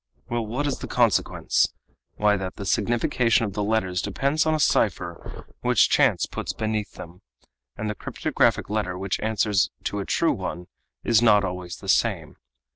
Well, 0.31 0.43
what 0.47 0.65
is 0.65 0.79
the 0.79 0.87
consequence? 0.87 1.75
Why, 2.15 2.35
that 2.35 2.55
the 2.55 2.65
signification 2.65 3.45
of 3.45 3.53
the 3.53 3.61
letters 3.63 4.01
depends 4.01 4.47
on 4.47 4.55
a 4.55 4.59
cipher 4.59 5.45
which 5.61 5.91
chance 5.91 6.25
puts 6.25 6.53
beneath 6.53 6.93
them, 6.95 7.21
and 7.77 7.87
the 7.87 7.93
cryptographic 7.93 8.67
letter 8.71 8.97
which 8.97 9.19
answers 9.19 9.69
to 9.83 9.99
a 9.99 10.05
true 10.05 10.33
one 10.33 10.65
is 11.03 11.21
not 11.21 11.43
always 11.43 11.75
the 11.75 11.87
same. 11.87 12.37